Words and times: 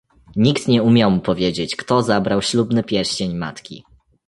Nikt 0.35 0.67
nie 0.67 0.83
umiał 0.83 1.11
mu 1.11 1.19
powiedzieć, 1.21 1.75
kto 1.75 2.03
zabrał 2.03 2.41
ślubny 2.41 2.83
pierścień 2.83 3.35
matki. 3.37 3.83